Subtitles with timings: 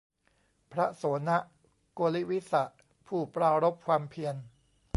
[0.73, 1.29] พระโสณ
[1.93, 2.63] โกฬิวิสะ
[3.07, 4.35] ผู้ปรารภความเพียร